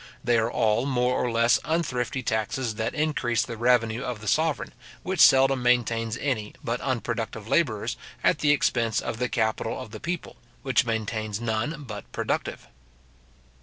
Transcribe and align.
They 0.23 0.39
are 0.39 0.49
all 0.51 0.87
more 0.87 1.13
or 1.23 1.29
less 1.29 1.59
unthrifty 1.63 2.23
taxes 2.23 2.73
that 2.73 2.95
increase 2.95 3.43
the 3.43 3.55
revenue 3.55 4.01
of 4.01 4.19
the 4.19 4.27
sovereign, 4.27 4.73
which 5.03 5.19
seldom 5.19 5.61
maintains 5.61 6.17
any 6.17 6.55
but 6.63 6.81
unproductive 6.81 7.47
labourers, 7.47 7.97
at 8.23 8.39
the 8.39 8.49
expense 8.49 8.99
of 8.99 9.19
the 9.19 9.29
capital 9.29 9.79
of 9.79 9.91
the 9.91 9.99
people, 9.99 10.37
which 10.63 10.87
maintains 10.87 11.39
none 11.39 11.83
but 11.83 12.11
productive. 12.11 12.67